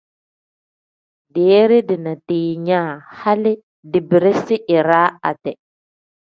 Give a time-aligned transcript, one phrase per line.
[1.37, 2.89] Deere dina diinyaa
[3.21, 3.53] hali
[3.95, 5.59] dibirisi iraa ade.